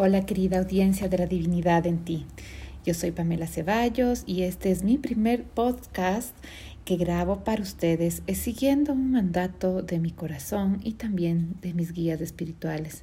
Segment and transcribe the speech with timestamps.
[0.00, 2.24] Hola querida audiencia de la divinidad en ti.
[2.84, 6.32] Yo soy Pamela Ceballos y este es mi primer podcast
[6.84, 11.92] que grabo para ustedes eh, siguiendo un mandato de mi corazón y también de mis
[11.92, 13.02] guías espirituales.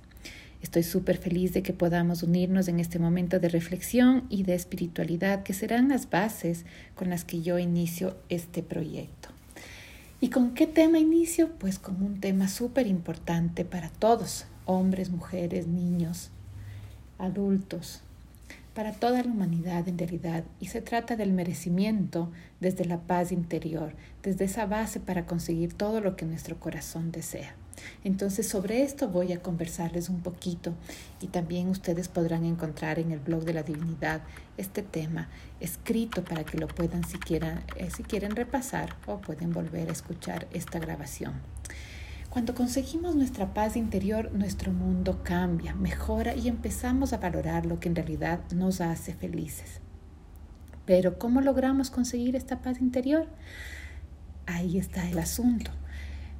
[0.62, 5.43] Estoy súper feliz de que podamos unirnos en este momento de reflexión y de espiritualidad
[5.43, 6.63] que serán las bases
[6.96, 9.27] con las que yo inicio este proyecto.
[10.21, 11.49] ¿Y con qué tema inicio?
[11.59, 16.31] Pues con un tema súper importante para todos, hombres, mujeres, niños,
[17.18, 18.02] adultos,
[18.74, 23.94] para toda la humanidad en realidad, y se trata del merecimiento desde la paz interior,
[24.22, 27.56] desde esa base para conseguir todo lo que nuestro corazón desea.
[28.04, 30.73] Entonces sobre esto voy a conversarles un poquito
[31.22, 34.22] y también ustedes podrán encontrar en el blog de la divinidad
[34.58, 39.90] este tema escrito para que lo puedan si, eh, si quieren repasar o pueden volver
[39.90, 41.34] a escuchar esta grabación.
[42.35, 47.88] Cuando conseguimos nuestra paz interior, nuestro mundo cambia, mejora y empezamos a valorar lo que
[47.88, 49.80] en realidad nos hace felices.
[50.86, 53.30] Pero ¿cómo logramos conseguir esta paz interior?
[54.47, 55.72] Ahí está el asunto.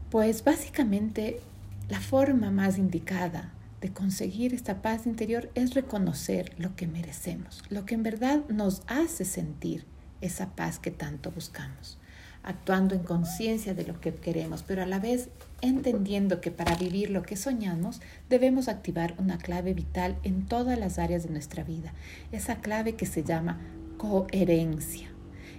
[0.10, 1.40] Pues básicamente
[1.88, 7.86] la forma más indicada de conseguir esta paz interior es reconocer lo que merecemos, lo
[7.86, 9.86] que en verdad nos hace sentir
[10.20, 12.00] esa paz que tanto buscamos
[12.46, 15.30] actuando en conciencia de lo que queremos, pero a la vez
[15.62, 21.00] entendiendo que para vivir lo que soñamos debemos activar una clave vital en todas las
[21.00, 21.94] áreas de nuestra vida,
[22.32, 23.60] esa clave que se llama
[23.98, 25.10] coherencia.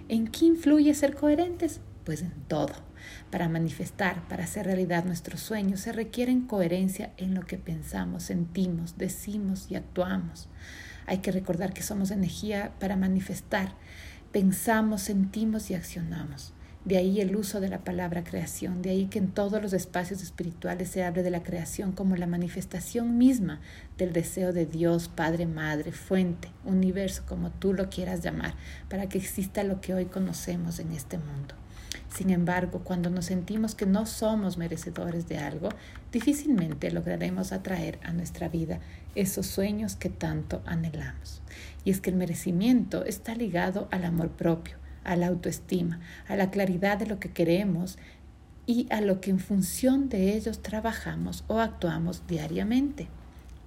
[0.07, 1.81] ¿En qué influye ser coherentes?
[2.05, 2.73] Pues en todo.
[3.31, 8.97] Para manifestar, para hacer realidad nuestros sueños, se requiere coherencia en lo que pensamos, sentimos,
[8.97, 10.47] decimos y actuamos.
[11.05, 13.73] Hay que recordar que somos energía para manifestar.
[14.31, 16.53] Pensamos, sentimos y accionamos.
[16.87, 20.23] De ahí el uso de la palabra creación, de ahí que en todos los espacios
[20.23, 23.59] espirituales se hable de la creación como la manifestación misma
[23.97, 28.53] del deseo de Dios, Padre, Madre, Fuente, Universo, como tú lo quieras llamar,
[28.87, 31.55] para que exista lo que hoy conocemos en este mundo.
[32.07, 35.67] Sin embargo, cuando nos sentimos que no somos merecedores de algo,
[36.13, 38.79] difícilmente lograremos atraer a nuestra vida
[39.13, 41.41] esos sueños que tanto anhelamos.
[41.83, 46.51] Y es que el merecimiento está ligado al amor propio a la autoestima, a la
[46.51, 47.97] claridad de lo que queremos
[48.67, 53.07] y a lo que en función de ellos trabajamos o actuamos diariamente.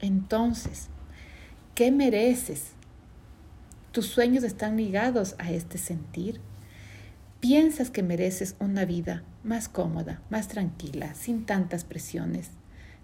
[0.01, 0.89] Entonces,
[1.75, 2.73] ¿qué mereces?
[3.91, 6.41] ¿Tus sueños están ligados a este sentir?
[7.41, 12.51] ¿Piensas que mereces una vida más cómoda, más tranquila, sin tantas presiones?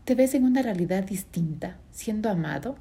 [0.04, 2.76] ¿Te ves en una realidad distinta, siendo amado?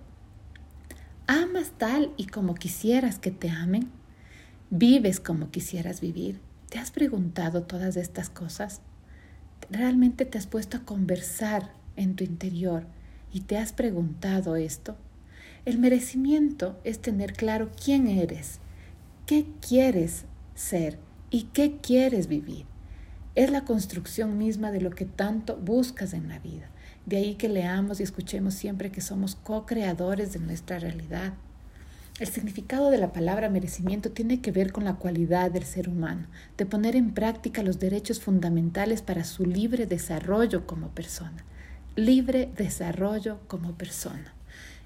[1.27, 3.89] ¿Amas tal y como quisieras que te amen?
[4.71, 6.39] ¿Vives como quisieras vivir?
[6.69, 8.81] ¿Te has preguntado todas estas cosas?
[9.69, 12.87] ¿Realmente te has puesto a conversar en tu interior
[13.31, 14.97] y te has preguntado esto?
[15.65, 18.59] El merecimiento es tener claro quién eres,
[19.27, 20.25] qué quieres
[20.55, 20.97] ser
[21.29, 22.65] y qué quieres vivir.
[23.35, 26.71] Es la construcción misma de lo que tanto buscas en la vida.
[27.05, 31.35] De ahí que leamos y escuchemos siempre que somos co-creadores de nuestra realidad.
[32.17, 36.27] El significado de la palabra merecimiento tiene que ver con la cualidad del ser humano,
[36.57, 41.43] de poner en práctica los derechos fundamentales para su libre desarrollo como persona.
[41.97, 44.33] Libre desarrollo como persona.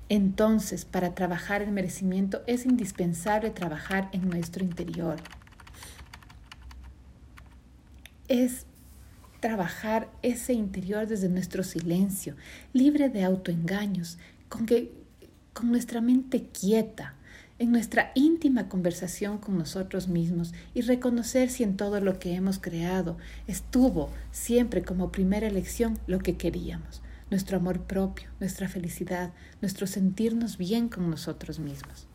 [0.10, 5.18] Entonces, para trabajar el merecimiento es indispensable trabajar en nuestro interior.
[8.28, 8.66] Es
[9.40, 12.36] trabajar ese interior desde nuestro silencio,
[12.74, 14.18] libre de autoengaños,
[14.50, 14.92] con, que,
[15.54, 17.14] con nuestra mente quieta,
[17.60, 22.58] en nuestra íntima conversación con nosotros mismos y reconocer si en todo lo que hemos
[22.58, 29.88] creado estuvo siempre como primera elección lo que queríamos, nuestro amor propio, nuestra felicidad, nuestro
[29.88, 32.08] sentirnos bien con nosotros mismos.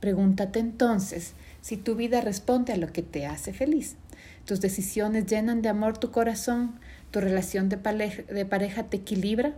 [0.00, 3.96] Pregúntate entonces si tu vida responde a lo que te hace feliz.
[4.44, 6.78] Tus decisiones llenan de amor tu corazón,
[7.10, 9.54] tu relación de pareja, de pareja te equilibra,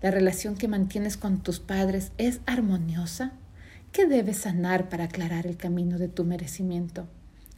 [0.00, 3.32] la relación que mantienes con tus padres es armoniosa,
[3.92, 7.06] ¿Qué debes sanar para aclarar el camino de tu merecimiento?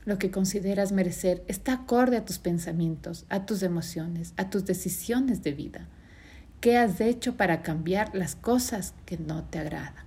[0.05, 5.45] Lo que consideras merecer está acorde a tus pensamientos, a tus emociones, a tus decisiones
[5.45, 5.89] de vida.
[6.61, 10.05] ¿Qué has hecho para cambiar las cosas que no te agradan?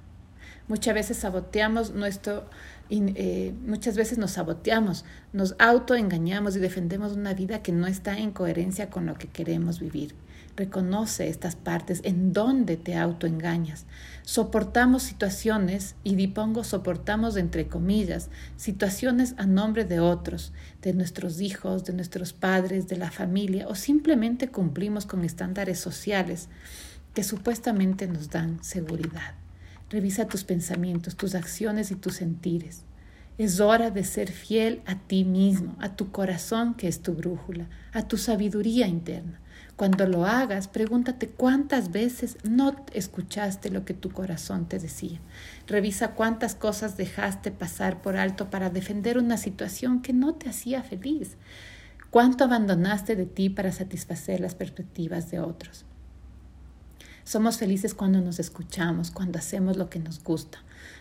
[0.68, 2.50] Muchas veces saboteamos nuestro,
[2.90, 8.32] eh, muchas veces nos saboteamos, nos autoengañamos y defendemos una vida que no está en
[8.32, 10.14] coherencia con lo que queremos vivir.
[10.58, 13.86] Reconoce estas partes en donde te autoengañas.
[14.24, 21.86] Soportamos situaciones, y dipongo soportamos entre comillas, situaciones a nombre de otros, de nuestros hijos,
[21.86, 26.50] de nuestros padres, de la familia, o simplemente cumplimos con estándares sociales
[27.14, 29.36] que supuestamente nos dan seguridad.
[29.92, 32.82] Revisa tus pensamientos, tus acciones y tus sentires.
[33.38, 37.68] Es hora de ser fiel a ti mismo, a tu corazón que es tu brújula,
[37.94, 39.40] a tu sabiduría interna.
[39.78, 45.20] Cuando lo hagas, pregúntate cuántas veces no escuchaste lo que tu corazón te decía.
[45.68, 50.82] Revisa cuántas cosas dejaste pasar por alto para defender una situación que no te hacía
[50.82, 51.38] feliz.
[52.10, 55.86] Cuánto abandonaste de ti para satisfacer las perspectivas de otros.
[57.28, 60.60] Somos felices cuando nos escuchamos, cuando hacemos lo que nos gusta,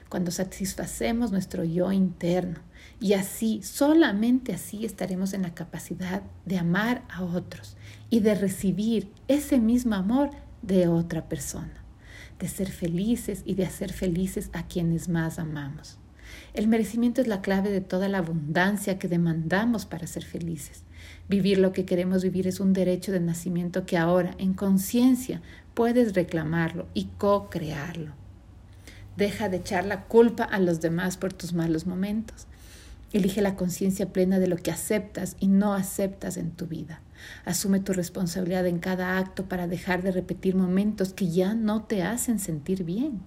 [0.09, 2.59] cuando satisfacemos nuestro yo interno.
[2.99, 7.77] Y así, solamente así estaremos en la capacidad de amar a otros
[8.11, 10.31] y de recibir ese mismo amor
[10.63, 11.85] de otra persona,
[12.41, 16.01] de ser felices y de hacer felices a quienes más amamos.
[16.55, 20.86] El merecimiento es la clave de toda la abundancia que demandamos para ser felices.
[21.29, 25.43] Vivir lo que queremos vivir es un derecho de nacimiento que ahora, en conciencia,
[25.75, 28.13] puedes reclamarlo y co-crearlo.
[29.17, 32.47] Deja de echar la culpa a los demás por tus malos momentos.
[33.13, 37.01] Elige la conciencia plena de lo que aceptas y no aceptas en tu vida.
[37.45, 42.03] Asume tu responsabilidad en cada acto para dejar de repetir momentos que ya no te
[42.03, 43.23] hacen sentir bien.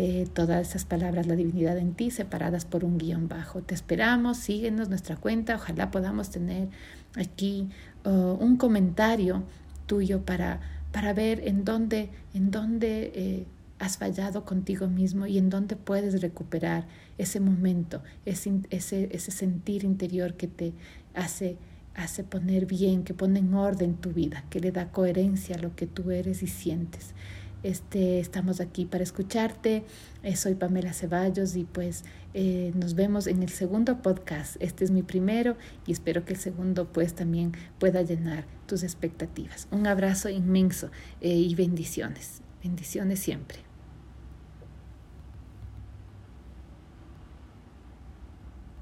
[0.02, 3.62] Eh, todas esas palabras, la divinidad en ti, separadas por un guion bajo.
[3.62, 6.70] Te esperamos, síguenos nuestra cuenta, ojalá podamos tener
[7.18, 7.68] aquí
[8.06, 8.10] uh,
[8.40, 9.44] un comentario
[9.88, 10.62] tuyo para,
[10.94, 13.46] para ver en dónde, en dónde eh,
[13.78, 16.88] has fallado contigo mismo y en dónde puedes recuperar
[17.18, 20.72] ese momento, ese, ese, ese sentir interior que te
[21.14, 21.58] hace
[21.96, 25.76] hace poner bien, que pone en orden tu vida, que le da coherencia a lo
[25.76, 27.14] que tú eres y sientes.
[27.64, 29.84] Este, estamos aquí para escucharte.
[30.24, 32.04] Eh, soy Pamela Ceballos y pues
[32.34, 34.56] eh, nos vemos en el segundo podcast.
[34.60, 39.68] Este es mi primero y espero que el segundo pues también pueda llenar tus expectativas.
[39.72, 40.90] Un abrazo inmenso
[41.22, 42.42] eh, y bendiciones.
[42.64, 43.69] Bendiciones siempre.